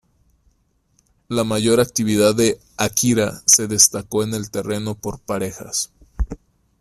La 1.27 1.43
mayor 1.43 1.79
actividad 1.79 2.33
de 2.33 2.59
Akira 2.75 3.39
se 3.45 3.67
destacó 3.67 4.23
en 4.23 4.33
el 4.33 4.49
terreno 4.49 4.95
por 4.95 5.19
parejas. 5.19 5.91